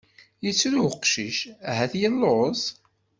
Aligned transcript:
Yettru 0.45 0.81
uqcic, 0.87 1.37
ahat 1.69 1.93
yelluẓ? 2.01 2.61